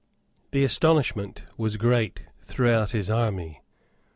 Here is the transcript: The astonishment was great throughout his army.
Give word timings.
The 0.49 0.63
astonishment 0.63 1.43
was 1.57 1.77
great 1.77 2.23
throughout 2.41 2.89
his 2.89 3.07
army. 3.07 3.61